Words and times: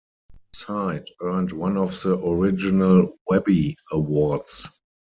The 0.53 0.57
site 0.57 1.09
earned 1.21 1.51
one 1.51 1.77
of 1.77 2.01
the 2.01 2.17
original 2.17 3.19
Webby 3.27 3.75
Awards. 3.91 4.67